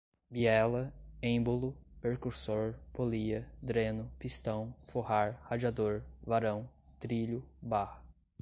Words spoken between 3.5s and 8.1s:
dreno, pistão, forrar, radiador, varão, trilho, barra